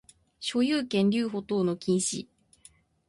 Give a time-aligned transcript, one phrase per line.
[0.39, 2.25] 所有権留保等の禁止